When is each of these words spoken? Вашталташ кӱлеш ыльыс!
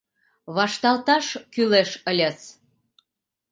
Вашталташ 0.55 1.27
кӱлеш 1.53 1.89
ыльыс! 2.11 2.39